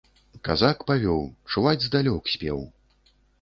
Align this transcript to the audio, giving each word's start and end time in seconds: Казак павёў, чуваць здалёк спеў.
Казак 0.47 0.79
павёў, 0.91 1.21
чуваць 1.51 1.83
здалёк 1.85 2.23
спеў. 2.35 2.65